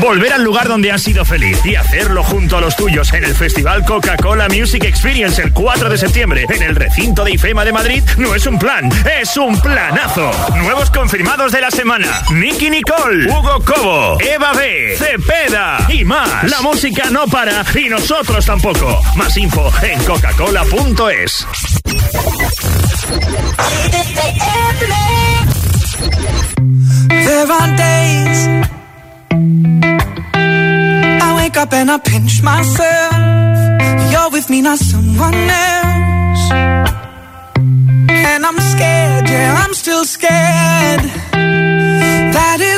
Volver 0.00 0.32
al 0.32 0.44
lugar 0.44 0.68
donde 0.68 0.92
has 0.92 1.02
sido 1.02 1.24
feliz 1.24 1.58
y 1.64 1.74
hacerlo 1.74 2.22
junto 2.22 2.56
a 2.56 2.60
los 2.60 2.76
tuyos 2.76 3.12
en 3.12 3.24
el 3.24 3.34
Festival 3.34 3.84
Coca-Cola 3.84 4.48
Music 4.48 4.84
Experience 4.84 5.42
el 5.42 5.52
4 5.52 5.88
de 5.88 5.98
septiembre 5.98 6.46
en 6.48 6.62
el 6.62 6.76
recinto 6.76 7.24
de 7.24 7.32
IFEMA 7.32 7.64
de 7.64 7.72
Madrid 7.72 8.02
no 8.16 8.34
es 8.34 8.46
un 8.46 8.58
plan, 8.58 8.88
es 9.20 9.36
un 9.36 9.60
planazo. 9.60 10.30
Nuevos 10.56 10.90
confirmados 10.90 11.52
de 11.52 11.60
la 11.60 11.70
semana: 11.70 12.22
Nicky 12.32 12.70
Nicole, 12.70 13.26
Hugo 13.26 13.60
Cobo, 13.64 14.18
Eva 14.20 14.52
B, 14.52 14.96
Cepeda 14.96 15.86
y 15.88 16.04
más. 16.04 16.44
La 16.50 16.60
música 16.60 17.10
no 17.10 17.26
para 17.26 17.64
y 17.74 17.88
nosotros 17.88 18.46
tampoco. 18.46 19.00
Más 19.16 19.36
info 19.36 19.72
en 19.82 20.02
coca-cola.es. 20.04 21.46
There 27.28 28.77
wake 31.48 31.56
up 31.56 31.72
and 31.72 31.90
I 31.90 31.98
pinch 31.98 32.42
myself. 32.42 33.12
You're 34.12 34.30
with 34.30 34.50
me, 34.50 34.60
not 34.60 34.78
someone 34.78 35.34
else. 35.34 36.44
And 38.26 38.40
I'm 38.48 38.60
scared, 38.72 39.28
yeah, 39.28 39.62
I'm 39.64 39.72
still 39.72 40.04
scared. 40.04 41.02
That 42.36 42.58
is 42.60 42.77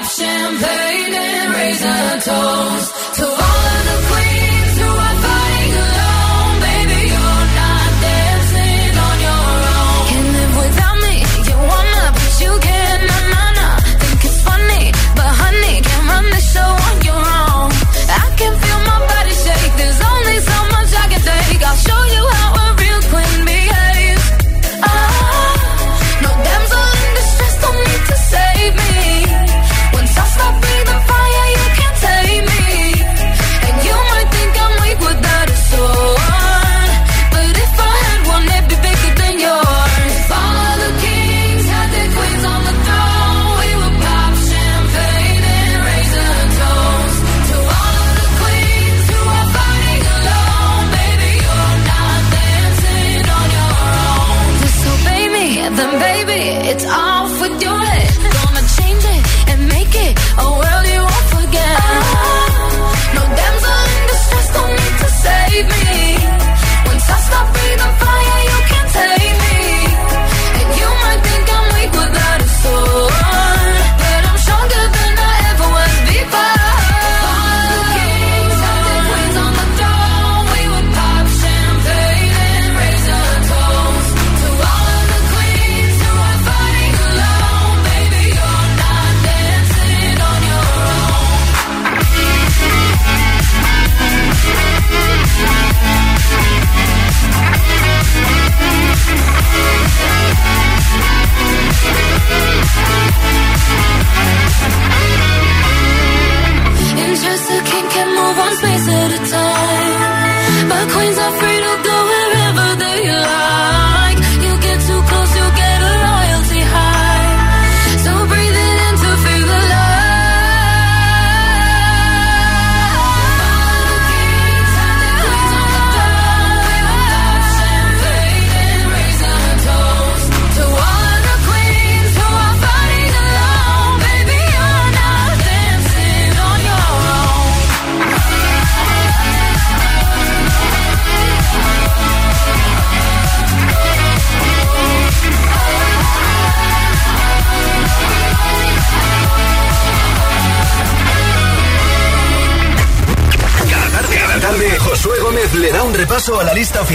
champagne 0.21 1.13
and 1.13 1.53
raise 1.55 1.83
a 1.83 1.99
toast 2.27 3.15
to 3.17 3.50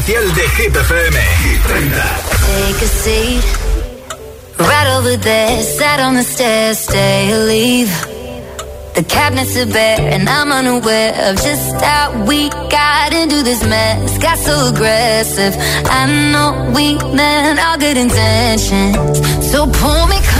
oficial 0.07 0.33
de 0.35 0.49
Hit 0.57 0.77
FM. 0.77 1.15
Hit 1.43 1.61
30. 1.61 1.91
Take 2.47 2.83
a 2.83 2.87
seat. 2.87 3.45
Right 4.59 4.89
over 4.97 5.17
there, 5.17 5.63
sat 5.63 6.01
on 6.01 6.15
the 6.15 6.23
stairs, 6.23 6.79
stay 6.79 7.33
or 7.33 7.45
leave. 7.45 7.91
The 8.95 9.03
cabinets 9.03 9.57
are 9.59 9.67
bare, 9.67 10.01
and 10.01 10.27
I'm 10.29 10.51
unaware 10.51 11.13
of 11.29 11.37
just 11.37 11.75
how 11.83 12.25
we 12.25 12.49
got 12.71 13.13
into 13.13 13.43
this 13.43 13.63
mess. 13.65 14.17
Got 14.19 14.39
so 14.39 14.69
aggressive. 14.73 15.55
I 15.85 16.07
know 16.33 16.73
we 16.75 16.95
meant 17.15 17.59
all 17.61 17.77
good 17.77 17.99
intentions. 17.99 18.97
So 19.51 19.67
pull 19.67 20.07
me 20.07 20.19
closer. 20.23 20.36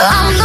I'm 0.00 0.37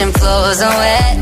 kitchen. 0.00 0.12
Floors 0.12 0.60
are 0.60 0.76
wet. 0.78 1.16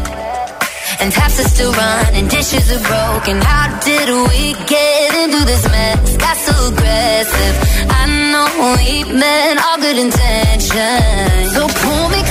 And 1.01 1.13
taps 1.13 1.39
are 1.39 1.49
still 1.49 1.73
running, 1.73 2.27
dishes 2.29 2.73
are 2.73 2.83
broken. 2.83 3.41
How 3.41 3.79
did 3.81 4.09
we 4.09 4.55
get 4.67 5.15
into 5.23 5.45
this 5.45 5.65
mess? 5.69 6.17
Got 6.17 6.37
so 6.37 6.55
aggressive. 6.73 7.55
I 7.91 8.03
know 8.33 8.49
we 8.77 9.05
meant 9.05 9.61
all 9.65 9.79
good 9.79 9.99
intentions. 9.99 11.55
So 11.55 11.69
pull 11.83 12.09
me 12.09 12.23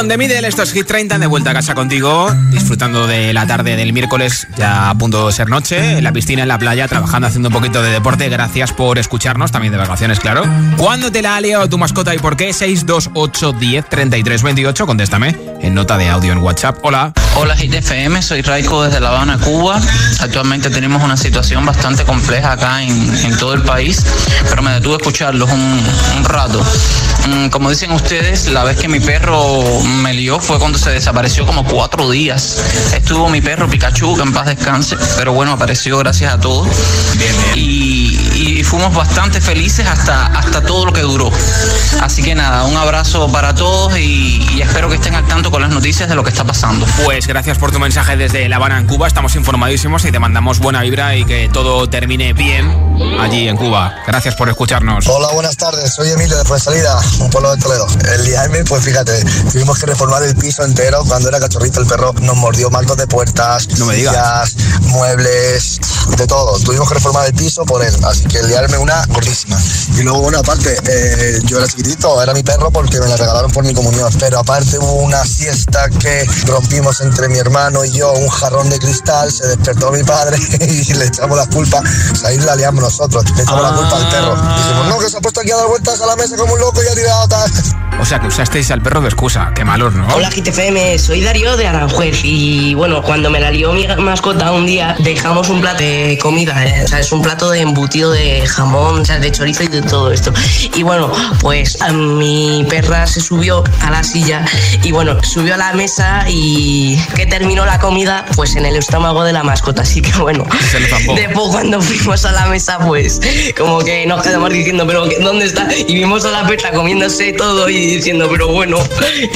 con 0.00 0.08
The 0.08 0.16
Middle, 0.16 0.48
esto 0.48 0.62
es 0.62 0.72
Hit 0.72 0.86
30, 0.86 1.18
de 1.18 1.26
vuelta 1.26 1.50
a 1.50 1.52
casa 1.52 1.74
contigo, 1.74 2.34
disfrutando 2.50 3.06
de 3.06 3.34
la 3.34 3.46
tarde 3.46 3.76
del 3.76 3.92
miércoles, 3.92 4.46
ya 4.56 4.88
a 4.88 4.94
punto 4.94 5.26
de 5.26 5.32
ser 5.34 5.50
noche, 5.50 5.98
en 5.98 6.04
la 6.04 6.10
piscina, 6.10 6.40
en 6.40 6.48
la 6.48 6.58
playa, 6.58 6.88
trabajando, 6.88 7.28
haciendo 7.28 7.50
un 7.50 7.52
poquito 7.52 7.82
de 7.82 7.90
deporte. 7.90 8.26
Gracias 8.30 8.72
por 8.72 8.98
escucharnos, 8.98 9.52
también 9.52 9.72
de 9.72 9.78
vacaciones, 9.78 10.18
claro. 10.18 10.44
¿Cuándo 10.78 11.12
te 11.12 11.20
la 11.20 11.36
ha 11.36 11.40
liado 11.42 11.68
tu 11.68 11.76
mascota 11.76 12.14
y 12.14 12.18
por 12.18 12.34
qué? 12.34 12.54
628 12.54 13.52
10 13.52 13.88
33 13.90 14.42
28, 14.42 14.86
contéstame 14.86 15.36
en 15.62 15.74
nota 15.74 15.98
de 15.98 16.08
audio 16.08 16.32
en 16.32 16.38
WhatsApp. 16.38 16.78
Hola. 16.82 17.12
Hola 17.36 17.56
Hit 17.56 17.74
FM, 17.74 18.22
soy 18.22 18.42
Raico 18.42 18.82
desde 18.82 19.00
La 19.00 19.08
Habana, 19.08 19.38
Cuba. 19.38 19.80
Actualmente 20.20 20.70
tenemos 20.70 21.02
una 21.02 21.16
situación 21.16 21.64
bastante 21.66 22.04
compleja 22.04 22.52
acá 22.52 22.82
en, 22.82 23.14
en 23.24 23.36
todo 23.36 23.54
el 23.54 23.62
país, 23.62 24.04
pero 24.48 24.62
me 24.62 24.72
detuve 24.72 24.94
a 24.94 24.96
escucharlos 24.96 25.50
un, 25.50 26.24
rato. 26.24 26.64
Mm, 27.28 27.48
Como 27.48 27.70
dicen 27.70 27.92
ustedes, 27.92 28.48
la 28.48 28.64
vez 28.64 28.78
que 28.78 28.88
mi 28.88 29.00
perro 29.00 29.62
me 29.90 30.14
lió 30.14 30.40
fue 30.40 30.58
cuando 30.58 30.78
se 30.78 30.90
desapareció 30.90 31.46
como 31.46 31.64
cuatro 31.64 32.10
días. 32.10 32.62
Estuvo 32.94 33.28
mi 33.28 33.40
perro 33.40 33.68
Pikachu, 33.68 34.16
que 34.16 34.22
en 34.22 34.32
paz 34.32 34.46
descanse, 34.46 34.96
pero 35.16 35.32
bueno, 35.32 35.52
apareció 35.52 35.98
gracias 35.98 36.34
a 36.34 36.40
todos. 36.40 36.68
Y, 37.54 38.18
y 38.34 38.64
fuimos 38.64 38.94
bastante 38.94 39.40
felices 39.40 39.86
hasta, 39.86 40.26
hasta 40.26 40.62
todo 40.62 40.86
lo 40.86 40.92
que 40.92 41.02
duró. 41.02 41.30
Así 42.00 42.22
que 42.22 42.34
nada, 42.34 42.64
un 42.64 42.76
abrazo 42.76 43.30
para 43.30 43.54
todos 43.54 43.98
y, 43.98 44.46
y 44.54 44.62
espero 44.62 44.88
que 44.88 44.96
estén 44.96 45.14
al 45.14 45.26
tanto 45.26 45.50
con 45.50 45.62
las 45.62 45.70
noticias 45.70 46.08
de 46.08 46.14
lo 46.14 46.22
que 46.22 46.30
está 46.30 46.44
pasando. 46.44 46.86
Pues 47.04 47.26
gracias 47.26 47.58
por 47.58 47.72
tu 47.72 47.78
mensaje 47.78 48.16
desde 48.16 48.48
La 48.48 48.56
Habana 48.56 48.78
en 48.78 48.86
Cuba, 48.86 49.06
estamos 49.06 49.34
informadísimos 49.36 50.04
y 50.04 50.12
te 50.12 50.18
mandamos 50.18 50.58
buena 50.58 50.82
vibra 50.82 51.16
y 51.16 51.24
que 51.24 51.48
todo 51.52 51.88
termine 51.88 52.32
bien 52.32 52.90
allí 53.20 53.48
en 53.48 53.56
Cuba. 53.56 53.94
Gracias 54.06 54.34
por 54.34 54.48
escucharnos. 54.48 55.06
Hola, 55.08 55.28
buenas 55.32 55.56
tardes. 55.56 55.94
Soy 55.94 56.10
Emilio 56.10 56.36
de 56.36 56.44
Fuensalida, 56.44 56.98
un 57.20 57.30
pueblo 57.30 57.54
de 57.54 57.62
Toledo. 57.62 57.86
El 58.14 58.24
día 58.24 58.44
M, 58.44 58.64
pues 58.64 58.84
fíjate, 58.84 59.24
tuvimos 59.52 59.78
que 59.80 59.86
reformar 59.86 60.22
el 60.22 60.36
piso 60.36 60.62
entero. 60.62 61.02
Cuando 61.08 61.28
era 61.28 61.40
cachorrito 61.40 61.80
el 61.80 61.86
perro 61.86 62.12
nos 62.20 62.36
mordió 62.36 62.70
marcos 62.70 62.96
de 62.98 63.06
puertas, 63.06 63.66
No 63.78 63.86
me 63.86 63.96
digas. 63.96 64.50
sillas, 64.50 64.82
muebles, 64.88 65.80
de 66.16 66.26
todo. 66.26 66.58
Tuvimos 66.60 66.88
que 66.88 66.94
reformar 66.94 67.26
el 67.26 67.34
piso 67.34 67.64
por 67.64 67.82
él. 67.82 67.94
Así 68.04 68.24
que 68.24 68.38
el 68.38 68.48
día 68.48 68.62
M 68.62 68.76
una 68.78 69.04
gordísima. 69.06 69.56
Y 69.96 70.02
luego, 70.02 70.20
bueno, 70.20 70.38
aparte, 70.38 70.76
eh, 70.86 71.40
yo 71.44 71.58
era 71.58 71.66
chiquitito, 71.66 72.22
era 72.22 72.34
mi 72.34 72.42
perro 72.42 72.70
porque 72.70 73.00
me 73.00 73.08
la 73.08 73.16
regalaron 73.16 73.50
por 73.50 73.64
mi 73.64 73.72
comunión. 73.72 74.12
Pero 74.18 74.40
aparte 74.40 74.78
hubo 74.78 74.92
una 74.94 75.24
siesta 75.24 75.88
que 75.88 76.26
rompimos 76.46 77.00
entre 77.00 77.28
mi 77.28 77.38
hermano 77.38 77.84
y 77.84 77.92
yo, 77.92 78.12
un 78.12 78.28
jarrón 78.28 78.68
de 78.68 78.78
cristal, 78.78 79.32
se 79.32 79.46
despertó 79.46 79.90
mi 79.92 80.02
padre 80.02 80.38
y 80.60 80.92
le 80.92 81.06
echamos 81.06 81.38
la 81.38 81.46
culpa. 81.46 81.82
O 82.12 82.16
sea, 82.16 82.28
ahí 82.28 82.38
la 82.38 82.54
liamos 82.56 82.82
nosotros, 82.82 83.24
le 83.34 83.42
echamos 83.42 83.62
la 83.62 83.74
culpa 83.74 83.96
al 83.96 84.08
perro. 84.10 84.36
Dijimos, 84.36 84.86
no, 84.88 84.98
que 84.98 85.08
se 85.08 85.16
ha 85.16 85.20
puesto 85.20 85.40
aquí 85.40 85.50
a 85.50 85.56
dar 85.56 85.68
vueltas 85.68 86.00
a 86.00 86.06
la 86.06 86.16
mesa 86.16 86.36
como 86.36 86.52
un 86.52 86.60
loco 86.60 86.82
y 86.82 86.86
ha 86.86 86.94
tirado 86.94 87.28
tal. 87.28 87.50
O 88.00 88.04
sea 88.04 88.18
que 88.18 88.28
usasteis 88.28 88.70
al 88.70 88.82
perro 88.82 89.00
de 89.02 89.08
excusa. 89.08 89.52
Malo, 89.70 89.88
¿no? 89.88 90.04
Hola 90.16 90.30
GTFM, 90.30 90.98
soy 90.98 91.20
Darío 91.20 91.56
de 91.56 91.68
Aranjuez 91.68 92.24
y 92.24 92.74
bueno, 92.74 93.04
cuando 93.04 93.30
me 93.30 93.38
la 93.38 93.52
lió 93.52 93.72
mi 93.72 93.86
mascota 93.86 94.50
un 94.50 94.66
día, 94.66 94.96
dejamos 94.98 95.48
un 95.48 95.60
plato 95.60 95.84
de 95.84 96.18
comida, 96.20 96.66
eh, 96.66 96.82
o 96.82 96.88
sea, 96.88 96.98
es 96.98 97.12
un 97.12 97.22
plato 97.22 97.50
de 97.50 97.60
embutido 97.60 98.10
de 98.10 98.44
jamón, 98.48 99.02
o 99.02 99.04
sea, 99.04 99.20
de 99.20 99.30
chorizo 99.30 99.62
y 99.62 99.68
de 99.68 99.82
todo 99.82 100.10
esto. 100.10 100.32
Y 100.74 100.82
bueno, 100.82 101.12
pues 101.40 101.80
a 101.82 101.92
mi 101.92 102.66
perra 102.68 103.06
se 103.06 103.20
subió 103.20 103.62
a 103.82 103.92
la 103.92 104.02
silla 104.02 104.44
y 104.82 104.90
bueno, 104.90 105.22
subió 105.22 105.54
a 105.54 105.56
la 105.56 105.72
mesa 105.74 106.24
y 106.28 106.98
que 107.14 107.26
terminó 107.26 107.64
la 107.64 107.78
comida 107.78 108.26
pues 108.34 108.56
en 108.56 108.66
el 108.66 108.74
estómago 108.74 109.22
de 109.22 109.32
la 109.32 109.44
mascota. 109.44 109.82
Así 109.82 110.02
que 110.02 110.10
bueno, 110.18 110.46
después 111.14 111.46
cuando 111.48 111.80
fuimos 111.80 112.24
a 112.24 112.32
la 112.32 112.46
mesa 112.46 112.80
pues 112.80 113.20
como 113.56 113.78
que 113.84 114.04
nos 114.04 114.20
quedamos 114.24 114.50
diciendo, 114.50 114.84
pero 114.84 115.06
¿dónde 115.20 115.44
está? 115.44 115.68
Y 115.76 115.94
vimos 115.94 116.24
a 116.24 116.32
la 116.32 116.44
perra 116.44 116.72
comiéndose 116.72 117.32
todo 117.34 117.68
y 117.68 117.86
diciendo, 117.86 118.26
pero 118.28 118.48
bueno, 118.48 118.78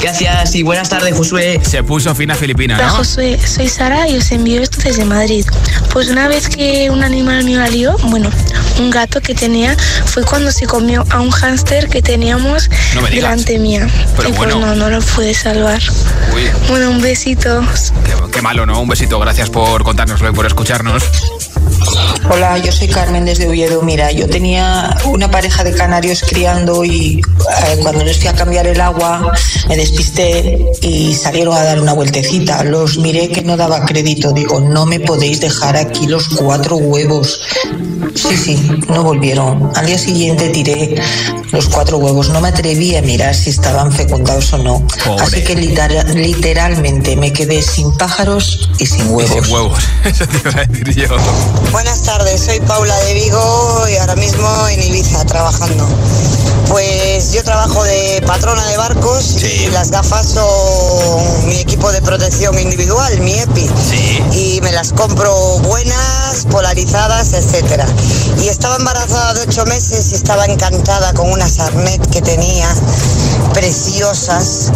¿qué 0.01 0.09
hacías? 0.15 0.55
Y 0.55 0.63
buenas 0.63 0.87
tardes, 0.89 1.13
Josué. 1.15 1.59
Se 1.63 1.83
puso 1.83 2.15
fina 2.15 2.35
filipina, 2.35 2.75
Hola 2.75 2.87
¿no? 2.87 2.93
Josué, 2.95 3.37
soy 3.45 3.67
Sara 3.67 4.07
y 4.07 4.15
os 4.17 4.31
envío 4.31 4.61
esto 4.61 4.77
desde 4.83 5.03
Madrid. 5.03 5.45
Pues 5.91 6.09
una 6.09 6.27
vez 6.29 6.47
que 6.47 6.89
un 6.89 7.03
animal 7.03 7.43
mío 7.43 7.59
la 7.59 7.67
lió, 7.69 7.97
bueno, 8.03 8.29
un 8.79 8.91
gato 8.91 9.19
que 9.21 9.35
tenía, 9.35 9.75
fue 10.05 10.23
cuando 10.23 10.51
se 10.51 10.65
comió 10.67 11.03
a 11.09 11.19
un 11.19 11.31
hámster 11.31 11.89
que 11.89 12.01
teníamos 12.01 12.69
No 12.93 13.01
me 13.01 13.09
delante 13.09 13.59
mía. 13.59 13.87
Pero 14.15 14.29
y 14.29 14.33
pues 14.33 14.53
bueno. 14.53 14.65
no, 14.67 14.75
no 14.75 14.89
lo 14.89 15.01
pude 15.01 15.33
salvar. 15.33 15.81
Uy, 16.33 16.43
Bueno, 16.69 16.89
un 16.91 17.01
besito. 17.01 17.61
qué, 18.05 18.31
qué 18.31 18.41
malo, 18.41 18.65
¿no? 18.65 18.79
Un 18.81 18.87
besito, 18.87 19.19
gracias 19.19 19.49
por 19.49 19.83
contárnoslo 19.83 20.29
y 20.29 20.33
por 20.33 20.45
escucharnos. 20.45 21.03
Hola, 22.29 22.57
yo 22.57 22.71
soy 22.71 22.87
Carmen 22.87 23.25
desde 23.25 23.47
Oviedo. 23.47 23.81
Mira, 23.83 24.11
yo 24.11 24.27
tenía 24.27 24.95
una 25.05 25.29
pareja 25.29 25.63
de 25.63 25.73
canarios 25.73 26.21
criando 26.27 26.83
y 26.83 27.19
eh, 27.19 27.77
cuando 27.81 28.03
les 28.03 28.17
fui 28.17 28.27
a 28.27 28.33
cambiar 28.33 28.65
el 28.67 28.81
agua 28.81 29.31
me 29.69 29.75
despisté 29.77 30.57
y 30.81 31.13
salieron 31.13 31.53
a 31.55 31.63
dar 31.63 31.79
una 31.79 31.93
vueltecita. 31.93 32.63
Los 32.63 32.97
miré 32.97 33.29
que 33.29 33.41
no 33.43 33.57
daba 33.57 33.85
crédito. 33.85 34.31
Digo, 34.31 34.59
no 34.59 34.85
me 34.85 34.99
podéis 34.99 35.39
dejar 35.41 35.77
aquí 35.77 36.07
los 36.07 36.27
cuatro 36.29 36.77
huevos. 36.77 37.41
Sí, 38.15 38.35
sí, 38.37 38.71
no 38.89 39.03
volvieron. 39.03 39.71
Al 39.75 39.85
día 39.85 39.97
siguiente 39.97 40.49
tiré 40.49 40.95
los 41.51 41.67
cuatro 41.67 41.97
huevos. 41.97 42.29
No 42.29 42.41
me 42.41 42.47
atreví 42.49 42.95
a 42.95 43.01
mirar 43.01 43.35
si 43.35 43.49
estaban 43.51 43.91
fecundados 43.91 44.51
o 44.53 44.57
no. 44.57 44.85
Pobre. 45.05 45.23
Así 45.23 45.43
que 45.43 45.55
litera- 45.55 46.03
literalmente 46.03 47.15
me 47.15 47.31
quedé 47.33 47.61
sin 47.61 47.91
pájaros 47.97 48.69
y 48.79 48.85
sin 48.85 49.09
huevos. 49.11 49.45
Sin 49.45 49.53
huevos. 49.53 49.79
Eso 50.05 50.25
te 50.27 50.37
iba 50.49 50.61
a 50.61 50.65
decir 50.65 50.95
yo. 50.95 51.17
Buenas 51.75 52.03
tardes, 52.03 52.39
soy 52.39 52.61
Paula 52.61 52.97
de 52.99 53.13
Vigo 53.15 53.85
y 53.89 53.97
ahora 53.97 54.15
mismo 54.15 54.47
en 54.69 54.81
Ibiza 54.81 55.25
trabajando. 55.25 55.85
Pues 56.69 57.33
yo 57.33 57.43
trabajo 57.43 57.83
de 57.83 58.23
patrona 58.25 58.65
de 58.67 58.77
barcos 58.77 59.43
y 59.43 59.67
las 59.71 59.91
gafas 59.91 60.25
son 60.25 61.49
mi 61.49 61.57
equipo 61.57 61.91
de 61.91 62.01
protección 62.01 62.57
individual, 62.57 63.19
mi 63.19 63.33
EPI. 63.33 63.69
Y 64.31 64.61
me 64.61 64.71
las 64.71 64.93
compro 64.93 65.35
buenas, 65.63 66.45
polarizadas, 66.49 67.33
etcétera. 67.33 67.85
Y 68.41 68.47
estaba 68.47 68.77
embarazada 68.77 69.33
de 69.33 69.41
ocho 69.41 69.65
meses 69.65 70.13
y 70.13 70.15
estaba 70.15 70.45
encantada 70.45 71.13
con 71.13 71.29
unas 71.29 71.59
arnet 71.59 72.09
que 72.09 72.21
tenía 72.21 72.73
preciosas. 73.53 74.71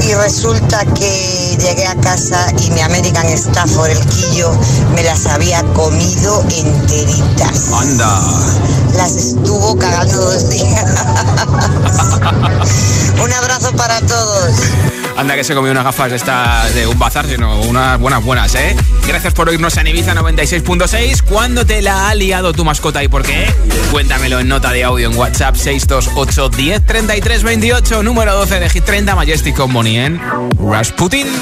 Y 0.00 0.12
resulta 0.14 0.84
que 0.86 1.41
llegué 1.56 1.86
a 1.86 1.94
casa 1.96 2.46
y 2.58 2.70
mi 2.70 2.80
American 2.80 3.26
Stafford, 3.26 3.90
el 3.90 4.06
quillo, 4.06 4.50
me 4.94 5.02
las 5.02 5.26
había 5.26 5.62
comido 5.74 6.44
enteritas. 6.50 7.70
Anda. 7.72 8.20
Las 8.96 9.16
estuvo 9.16 9.76
cagando 9.78 10.16
dos 10.16 10.50
días. 10.50 10.84
Un 13.22 13.32
abrazo 13.32 13.72
para 13.76 14.00
todos. 14.00 14.54
Anda 15.16 15.34
que 15.34 15.44
se 15.44 15.54
comió 15.54 15.70
unas 15.70 15.84
gafas 15.84 16.10
de 16.10 16.16
estas 16.16 16.74
de 16.74 16.86
un 16.86 16.98
bazar, 16.98 17.26
sino 17.26 17.60
unas 17.62 17.98
buenas 18.00 18.24
buenas, 18.24 18.54
¿eh? 18.54 18.74
Gracias 19.06 19.34
por 19.34 19.48
oírnos 19.48 19.76
en 19.76 19.86
Ibiza 19.86 20.14
96.6. 20.14 21.22
¿Cuándo 21.22 21.66
te 21.66 21.82
la 21.82 22.08
ha 22.08 22.14
liado 22.14 22.52
tu 22.52 22.64
mascota 22.64 23.02
y 23.04 23.08
por 23.08 23.22
qué? 23.22 23.52
Cuéntamelo 23.90 24.40
en 24.40 24.48
nota 24.48 24.72
de 24.72 24.84
audio 24.84 25.10
en 25.10 25.16
WhatsApp 25.16 25.56
628 25.56 26.48
10 26.48 26.86
33 26.86 27.42
28, 27.42 28.02
número 28.02 28.34
12 28.34 28.60
de 28.60 28.70
Hit 28.70 28.84
30, 28.84 29.14
Majestic 29.14 29.56
con 29.56 29.72
Bonnie 29.72 30.04
en 30.04 30.20
Rasputin. 30.58 31.41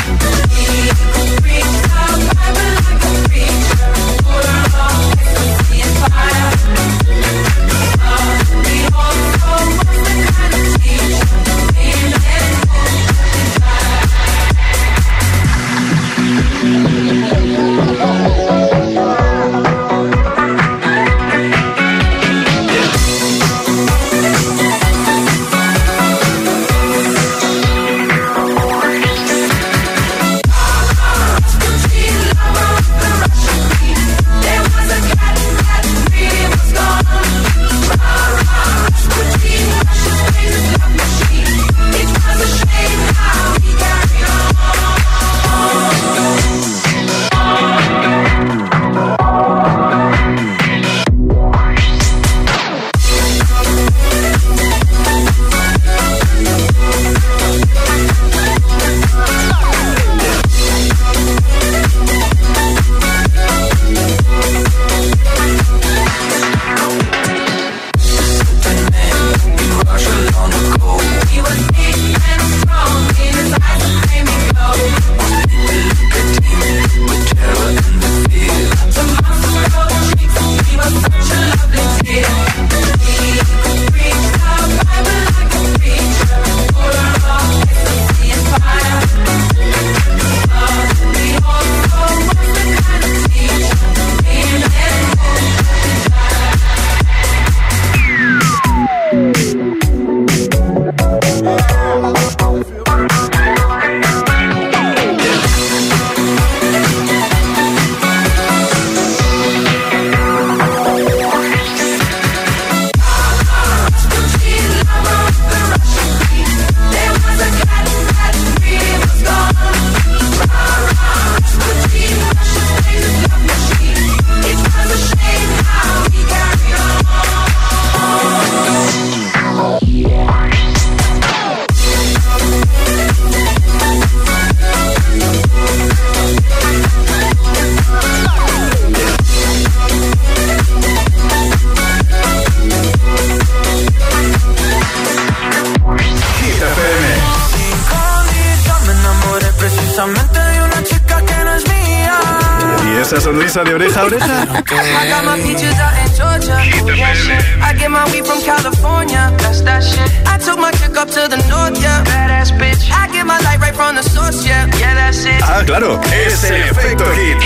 That 159.63 159.83
shit. 159.83 160.09
I 160.25 160.37
took 160.37 160.57
my 160.57 160.71
chick 160.71 160.97
up 160.97 161.07
to 161.09 161.27
the 161.33 161.37
north, 161.49 161.77
yeah. 161.81 162.03
Badass 162.03 162.51
bitch. 162.57 162.89
I 162.91 163.07
get 163.11 163.25
my 163.25 163.39
light 163.39 163.59
right 163.59 163.75
from 163.75 163.95
the 163.95 164.03
source, 164.03 164.45
yeah. 164.45 164.65
Yeah, 164.79 164.95
that's 164.95 165.23
it. 165.25 165.41
Ah, 165.43 165.63
claro, 165.65 165.99
es 166.25 166.43
el 166.49 166.61
efecto 166.71 167.05
hit. 167.13 167.37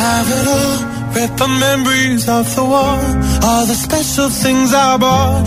Have 0.00 0.28
it 0.38 0.46
all, 0.56 0.78
rip 1.14 1.32
the 1.36 1.48
memories 1.48 2.28
of 2.28 2.44
the 2.56 2.64
war. 2.64 2.98
All 3.48 3.66
the 3.66 3.74
special 3.74 4.28
things 4.30 4.72
I 4.72 4.96
bought, 4.96 5.46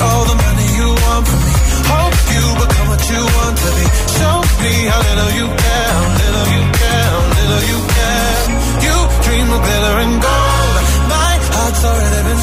All 0.00 0.24
the 0.26 0.34
money 0.34 0.68
you 0.80 0.88
want 0.90 1.24
from 1.28 1.40
me. 1.46 1.54
Hope 1.92 2.18
you 2.34 2.44
become 2.60 2.88
what 2.92 3.02
you 3.10 3.22
want 3.38 3.56
to 3.62 3.70
be. 3.78 3.86
Show 4.18 4.36
me 4.62 4.74
how 4.90 5.00
little 5.06 5.32
you 5.38 5.46
care, 5.62 5.96
little 6.22 6.48
you 6.54 6.64
care, 6.82 7.12
little 7.38 7.64
you 7.70 7.78
care. 7.94 8.34
You 8.86 8.96
dream 9.24 9.46
of 9.54 9.60
glitter 9.66 9.96
and 10.04 10.14
gold. 10.26 10.74
My 11.14 11.32
heart's 11.54 11.82
already 11.84 12.20
been 12.28 12.42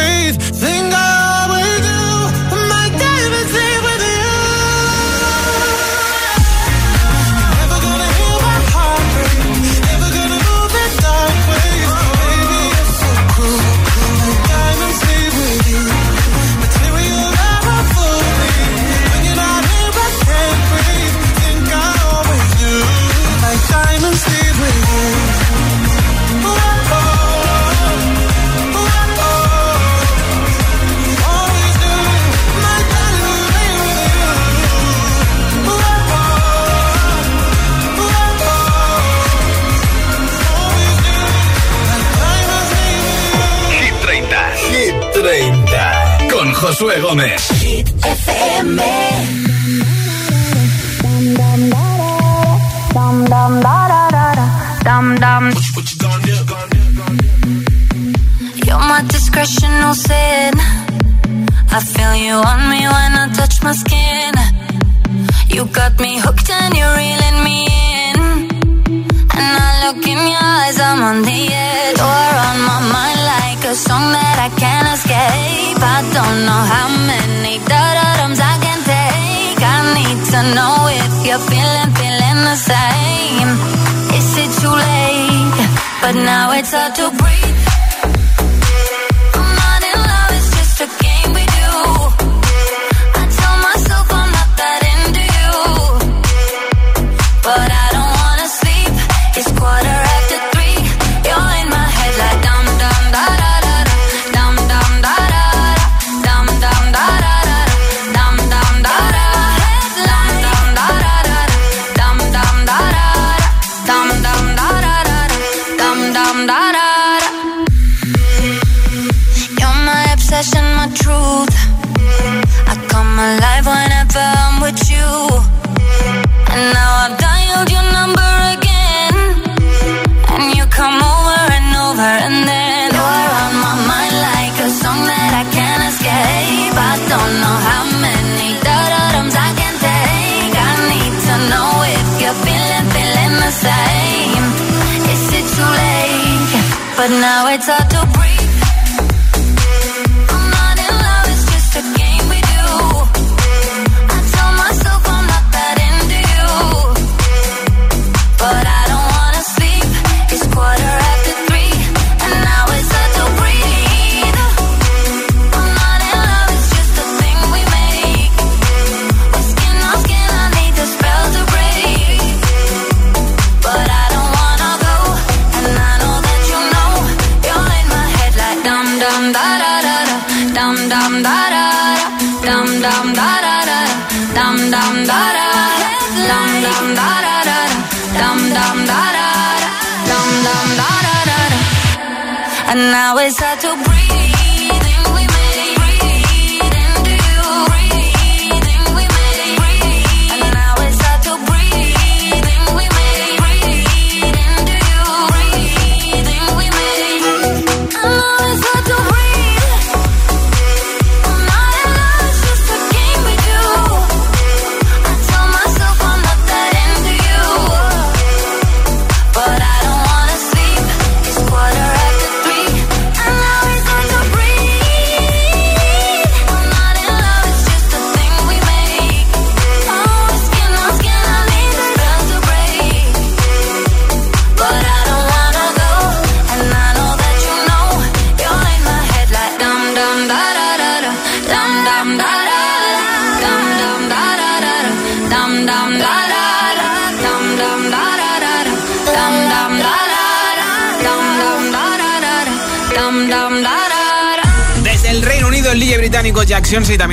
Dum 54.85 55.15
dum. 55.19 55.51
You're 58.65 58.85
my 58.91 59.01
discretional 59.11 59.93
sin. 59.93 60.53
I 61.69 61.79
feel 61.93 62.15
you 62.15 62.35
on 62.51 62.69
me 62.71 62.81
when 62.95 63.11
I 63.21 63.29
touch 63.35 63.61
my 63.61 63.73
skin. 63.73 64.33
You 65.49 65.65
got 65.65 65.99
me 65.99 66.17
hooked 66.17 66.49
and 66.49 66.73
you're 66.77 66.95
reeling 66.95 67.43
me 67.43 67.67
in. 67.67 68.00
I 69.41 69.69
look 69.85 70.05
in 70.05 70.21
your 70.33 70.45
eyes, 70.59 70.79
I'm 70.79 71.01
on 71.01 71.21
the 71.21 71.41
edge. 71.49 71.97
You're 71.97 72.37
on 72.49 72.57
my 72.69 72.79
mind 72.93 73.21
like 73.33 73.61
a 73.65 73.75
song 73.75 74.05
that 74.15 74.37
I 74.47 74.49
can't 74.61 74.87
escape. 74.95 75.81
I 75.81 75.99
don't 76.15 76.39
know 76.47 76.61
how 76.73 76.87
many 77.09 77.57
da-da-dums 77.69 78.39
I 78.39 78.55
can 78.65 78.79
take. 78.85 79.59
I 79.61 79.77
need 79.97 80.19
to 80.33 80.39
know 80.57 80.75
if 80.89 81.13
you're 81.25 81.45
feeling, 81.51 81.91
feeling 81.99 82.39
the 82.49 82.57
same. 82.57 83.49
Is 84.17 84.29
it 84.43 84.51
too 84.61 84.75
late? 84.89 85.59
But 86.01 86.15
now 86.15 86.51
it's 86.57 86.73
hard 86.73 86.95
to 86.95 87.09
breathe. 87.19 87.60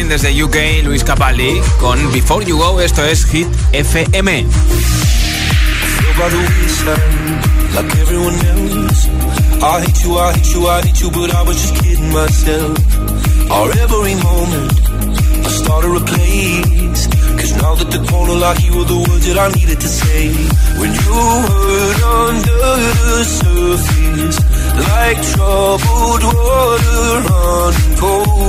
Martin 0.08 0.22
desde 0.22 0.42
UK, 0.42 0.84
Luis 0.84 1.04
Capaldi 1.04 1.60
con 1.78 1.98
Before 2.12 2.44
You 2.44 2.56
Go, 2.56 2.80
esto 2.80 3.04
es 3.04 3.24
Hit 3.26 3.48
FM. 3.72 4.46
Now 17.60 17.74
that 17.74 17.90
the 17.90 17.98
corner 18.08 18.34
like 18.34 18.62
you 18.62 18.76
were 18.76 18.84
the 18.84 18.94
words 18.94 19.26
that 19.26 19.36
I 19.36 19.48
needed 19.58 19.80
to 19.80 19.88
say. 19.88 20.30
When 20.78 20.94
you 20.94 21.14
heard 21.48 22.02
under 22.22 22.60
the 23.08 23.24
surface 23.24 24.38
Like 24.78 25.18
troubled 25.34 26.22
water 26.22 27.20
running 27.26 27.96
cold. 27.98 28.48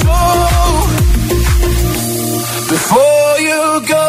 so. 0.00 0.18
Before 2.74 3.32
you 3.48 3.62
go, 3.94 4.08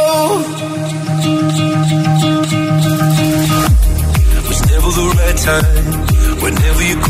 was 4.47 4.59
never 4.71 4.89
the 4.99 5.07
right 5.19 5.37
time. 5.49 5.85
Whenever 6.43 6.83
you're 6.89 7.05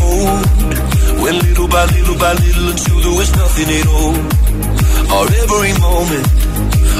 little 1.43 1.67
by 1.67 1.85
little 1.85 2.17
by 2.17 2.33
little 2.33 2.69
until 2.69 2.99
there 2.99 3.17
was 3.17 3.31
nothing 3.35 3.69
at 3.79 3.87
all. 3.87 4.15
Our 5.15 5.27
every 5.43 5.73
moment 5.79 6.25